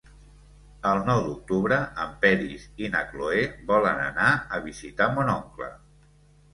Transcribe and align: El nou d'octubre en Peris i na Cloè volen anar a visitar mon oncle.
El 0.91 1.01
nou 1.09 1.21
d'octubre 1.25 1.77
en 2.07 2.17
Peris 2.25 2.67
i 2.87 2.91
na 2.97 3.05
Cloè 3.13 3.47
volen 3.71 4.05
anar 4.09 4.35
a 4.59 4.65
visitar 4.69 5.15
mon 5.17 5.35
oncle. 5.41 5.75